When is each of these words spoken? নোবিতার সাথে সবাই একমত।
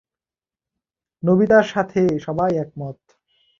নোবিতার 1.23 1.65
সাথে 1.65 2.01
সবাই 2.19 2.51
একমত। 2.57 2.97